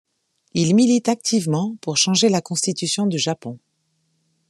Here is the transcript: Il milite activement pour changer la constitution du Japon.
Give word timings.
Il 0.55 0.73
milite 0.73 1.09
activement 1.09 1.75
pour 1.81 1.95
changer 1.95 2.29
la 2.29 2.41
constitution 2.41 3.05
du 3.05 3.19
Japon. 3.19 3.59